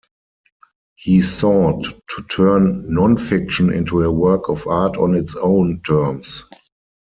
He 0.95 1.21
sought 1.21 1.83
to 1.83 2.23
turn 2.23 2.91
non-fiction 2.91 3.71
into 3.71 4.01
a 4.01 4.11
work 4.11 4.49
of 4.49 4.65
art 4.65 4.97
on 4.97 5.13
its 5.13 5.35
own 5.35 5.79
terms. 5.85 6.43